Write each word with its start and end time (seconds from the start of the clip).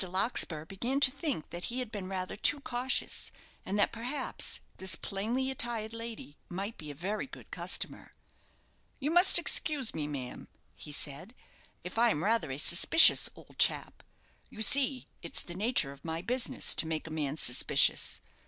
Larkspur 0.03 0.65
began 0.65 0.99
to 1.01 1.11
think 1.11 1.51
that 1.51 1.65
he 1.65 1.77
had 1.77 1.91
been 1.91 2.09
rather 2.09 2.35
too 2.35 2.59
cautious; 2.61 3.31
and 3.63 3.77
that 3.77 3.91
perhaps, 3.91 4.61
this 4.77 4.95
plainly 4.95 5.51
attired 5.51 5.93
lady 5.93 6.39
might 6.49 6.75
be 6.75 6.89
a 6.89 6.95
very 6.95 7.27
good 7.27 7.51
customer. 7.51 8.15
"You 8.97 9.11
must 9.11 9.37
excuse 9.37 9.93
me, 9.93 10.07
ma'am," 10.07 10.47
he 10.75 10.91
said, 10.91 11.35
"if 11.83 11.99
I'm 11.99 12.23
rather 12.23 12.49
a 12.49 12.57
suspicious 12.57 13.29
old 13.35 13.57
chap. 13.59 14.01
You 14.49 14.63
see, 14.63 15.07
it's 15.21 15.43
the 15.43 15.53
nature 15.53 15.91
of 15.91 16.03
my 16.03 16.23
business 16.23 16.73
to 16.73 16.87
make 16.87 17.05
a 17.05 17.11
man 17.11 17.37
suspicious. 17.37 18.21